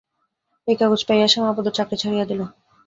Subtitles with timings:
[0.67, 2.41] এই কাগজ পাইয়া শ্যামাপদ চাকরি ছাড়িয়া দিল।